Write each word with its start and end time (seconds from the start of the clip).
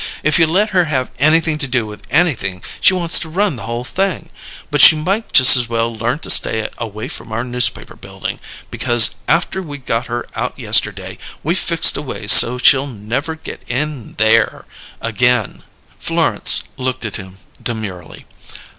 If 0.23 0.39
you 0.39 0.47
let 0.47 0.71
her 0.71 0.85
have 0.85 1.11
anything 1.19 1.59
to 1.59 1.67
do 1.67 1.85
with 1.85 2.07
anything 2.09 2.63
she 2.79 2.95
wants 2.95 3.19
to 3.19 3.29
run 3.29 3.55
the 3.55 3.67
whole 3.67 3.83
thing. 3.83 4.31
But 4.71 4.81
she 4.81 4.95
might 4.95 5.31
just 5.31 5.55
as 5.55 5.69
well 5.69 5.93
learn 5.95 6.17
to 6.25 6.29
stay 6.31 6.67
away 6.79 7.07
from 7.07 7.31
our 7.31 7.43
Newspaper 7.43 7.95
Building, 7.95 8.39
because 8.71 9.17
after 9.27 9.61
we 9.61 9.77
got 9.77 10.07
her 10.07 10.25
out 10.35 10.57
yesterday 10.57 11.19
we 11.43 11.53
fixed 11.53 11.95
a 11.97 12.01
way 12.01 12.25
so's 12.25 12.61
she'll 12.63 12.87
never 12.87 13.35
get 13.35 13.61
in 13.67 14.13
there 14.17 14.65
again!" 15.01 15.61
Florence 15.99 16.63
looked 16.77 17.05
at 17.05 17.17
him 17.17 17.37
demurely. 17.61 18.25